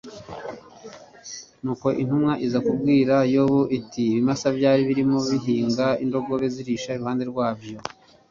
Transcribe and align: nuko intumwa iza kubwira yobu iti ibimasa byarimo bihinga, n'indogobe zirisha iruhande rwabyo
nuko 1.63 1.87
intumwa 2.01 2.33
iza 2.45 2.59
kubwira 2.67 3.15
yobu 3.33 3.61
iti 3.77 4.01
ibimasa 4.11 4.47
byarimo 4.57 5.17
bihinga, 5.29 5.87
n'indogobe 5.97 6.45
zirisha 6.55 6.89
iruhande 6.93 7.23
rwabyo 7.31 7.77